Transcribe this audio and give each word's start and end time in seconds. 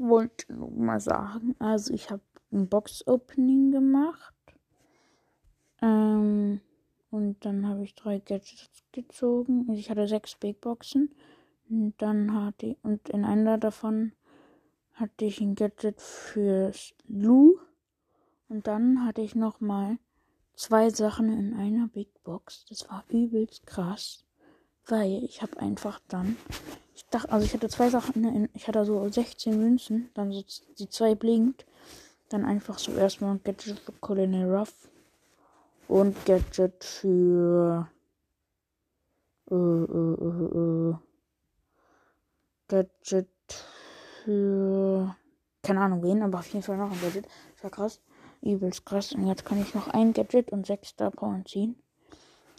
wollte 0.00 0.52
nur 0.52 0.70
mal 0.70 1.00
sagen, 1.00 1.54
also 1.58 1.92
ich 1.92 2.10
habe 2.10 2.22
ein 2.52 2.68
Box-Opening 2.68 3.72
gemacht. 3.72 4.34
Ähm, 5.82 6.60
und 7.10 7.44
dann 7.44 7.68
habe 7.68 7.84
ich 7.84 7.94
drei 7.94 8.18
Gadgets 8.18 8.84
gezogen. 8.92 9.66
Also 9.68 9.78
ich 9.78 9.90
hatte 9.90 10.08
sechs 10.08 10.34
Big 10.34 10.60
Boxen. 10.60 11.14
Und 11.68 11.94
dann 11.98 12.32
hatte 12.34 12.66
ich, 12.66 12.76
und 12.82 13.08
in 13.08 13.24
einer 13.24 13.58
davon 13.58 14.12
hatte 14.92 15.24
ich 15.24 15.40
ein 15.40 15.54
Gadget 15.54 16.00
für 16.00 16.72
Lou. 17.06 17.58
Und 18.48 18.66
dann 18.66 19.04
hatte 19.04 19.22
ich 19.22 19.34
nochmal 19.34 19.98
zwei 20.54 20.90
Sachen 20.90 21.32
in 21.32 21.54
einer 21.54 21.88
Big 21.88 22.22
Box. 22.22 22.64
Das 22.68 22.88
war 22.88 23.04
übelst 23.08 23.66
krass. 23.66 24.24
Weil 24.86 25.24
ich 25.24 25.42
habe 25.42 25.58
einfach 25.58 26.00
dann. 26.08 26.36
Ich 26.96 27.04
dachte, 27.10 27.30
also 27.30 27.44
ich 27.44 27.52
hatte 27.52 27.68
zwei 27.68 27.90
Sachen, 27.90 28.24
in, 28.24 28.48
ich 28.54 28.66
hatte 28.66 28.86
so 28.86 29.06
16 29.06 29.54
Münzen, 29.54 30.08
dann 30.14 30.32
so 30.32 30.42
die 30.78 30.88
zwei 30.88 31.14
blinkt. 31.14 31.66
Dann 32.30 32.46
einfach 32.46 32.78
so 32.78 32.90
erstmal 32.92 33.32
ein 33.34 33.40
Gadget 33.44 33.78
für 33.78 33.92
Colonel 34.00 34.50
Ruff. 34.50 34.88
Und 35.88 36.16
Gadget 36.24 36.82
für. 36.82 37.86
Äh, 39.50 39.54
äh, 39.54 40.14
äh, 40.24 40.58
äh. 40.58 40.94
Gadget 42.66 43.28
für. 44.24 45.14
Keine 45.62 45.80
Ahnung 45.82 46.02
wen, 46.02 46.22
aber 46.22 46.38
auf 46.38 46.46
jeden 46.48 46.62
Fall 46.62 46.78
noch 46.78 46.90
ein 46.90 47.00
Gadget. 47.02 47.26
Das 47.54 47.64
war 47.64 47.70
krass. 47.70 48.00
Übelst 48.40 48.86
krass. 48.86 49.12
Und 49.12 49.26
jetzt 49.26 49.44
kann 49.44 49.60
ich 49.60 49.74
noch 49.74 49.88
ein 49.88 50.14
Gadget 50.14 50.50
und 50.50 50.66
sechs 50.66 50.88
Star 50.88 51.10
Power 51.10 51.42
ziehen. 51.44 51.76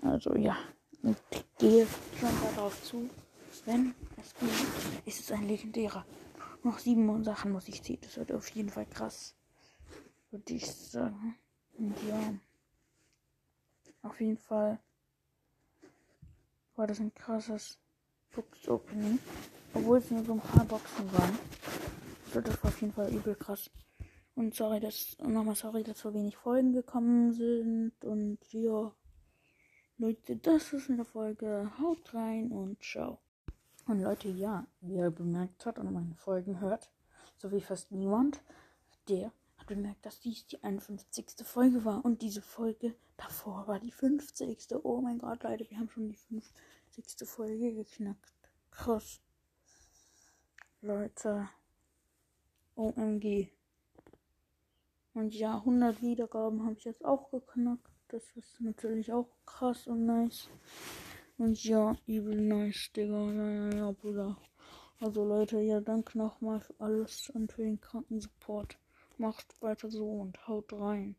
Also 0.03 0.35
ja. 0.35 0.55
Ich 1.01 1.43
gehe 1.57 1.87
schon 2.19 2.29
darauf 2.55 2.83
zu. 2.83 3.09
Wenn 3.67 3.93
es 4.15 4.33
gut 4.35 4.49
ist, 5.05 5.19
es 5.19 5.31
ein 5.33 5.45
legendärer. 5.45 6.05
Noch 6.63 6.79
sieben 6.79 7.21
Sachen 7.25 7.51
muss 7.51 7.67
ich 7.67 7.83
ziehen. 7.83 7.99
Das 7.99 8.15
wird 8.15 8.31
auf 8.31 8.47
jeden 8.51 8.69
Fall 8.69 8.85
krass. 8.85 9.35
Würde 10.31 10.53
ich 10.53 10.65
sagen. 10.71 11.35
Und 11.77 11.93
ja. 12.07 12.33
Auf 14.03 14.21
jeden 14.21 14.37
Fall 14.37 14.79
war 16.77 16.87
das 16.87 17.01
ein 17.01 17.13
krasses 17.13 17.77
Box 18.33 18.69
Opening. 18.69 19.19
Obwohl 19.73 19.97
es 19.97 20.11
nur 20.11 20.23
so 20.23 20.31
ein 20.31 20.39
paar 20.39 20.63
Boxen 20.63 21.11
waren. 21.11 21.37
Das 22.33 22.63
war 22.63 22.69
auf 22.69 22.79
jeden 22.79 22.93
Fall 22.93 23.13
übel 23.13 23.35
krass. 23.35 23.69
Und 24.35 24.55
sorry, 24.55 24.79
dass 24.79 25.17
nochmal 25.19 25.55
sorry, 25.55 25.83
dass 25.83 25.99
so 25.99 26.13
wenig 26.13 26.37
Folgen 26.37 26.71
gekommen 26.71 27.33
sind. 27.33 27.91
Und 28.05 28.39
ja. 28.53 28.93
Leute, 29.97 30.37
das 30.37 30.71
ist 30.71 30.89
eine 30.89 31.03
Folge. 31.03 31.69
Haut 31.81 32.13
rein 32.13 32.53
und 32.53 32.81
ciao. 32.81 33.19
Und 33.87 34.01
Leute, 34.01 34.27
ja, 34.27 34.67
wie 34.81 34.95
ihr 34.95 35.11
bemerkt 35.11 35.65
habt 35.65 35.79
und 35.79 35.93
meine 35.93 36.15
Folgen 36.15 36.59
hört, 36.59 36.91
so 37.37 37.51
wie 37.51 37.61
fast 37.61 37.89
niemand, 37.91 38.41
der 39.07 39.31
hat 39.57 39.67
bemerkt, 39.67 40.05
dass 40.05 40.19
dies 40.19 40.45
die 40.47 40.61
51. 40.61 41.45
Folge 41.45 41.85
war. 41.85 42.03
Und 42.03 42.21
diese 42.21 42.41
Folge 42.41 42.95
davor 43.15 43.65
war 43.67 43.79
die 43.79 43.91
50. 43.91 44.75
Oh 44.83 44.99
mein 44.99 45.19
Gott, 45.19 45.43
Leute, 45.43 45.69
wir 45.69 45.77
haben 45.79 45.89
schon 45.89 46.09
die 46.09 46.15
50. 46.15 47.27
Folge 47.27 47.73
geknackt. 47.73 48.33
Krass. 48.71 49.21
Leute. 50.81 51.47
OMG. 52.75 53.47
Und 55.13 55.33
ja, 55.33 55.55
100 55.55 56.01
Wiedergaben 56.01 56.63
habe 56.63 56.73
ich 56.73 56.83
jetzt 56.83 57.05
auch 57.05 57.31
geknackt. 57.31 57.89
Das 58.09 58.23
ist 58.35 58.59
natürlich 58.59 59.13
auch 59.13 59.29
krass 59.45 59.87
und 59.87 60.05
nice. 60.05 60.49
Und 61.37 61.63
ja, 61.63 61.95
übel 62.07 62.41
nice, 62.41 62.91
Digga. 62.95 63.31
Ja, 63.31 63.49
ja, 63.49 63.69
ja, 63.77 63.91
Bruder. 63.91 64.37
Also 64.99 65.23
Leute, 65.23 65.59
ja, 65.59 65.79
danke 65.79 66.17
nochmal 66.17 66.61
für 66.61 66.73
alles 66.79 67.29
und 67.29 67.51
für 67.51 67.61
den 67.61 67.79
kranken 67.79 68.19
Support. 68.19 68.79
Macht 69.17 69.61
weiter 69.61 69.89
so 69.91 70.09
und 70.09 70.47
haut 70.47 70.73
rein. 70.73 71.15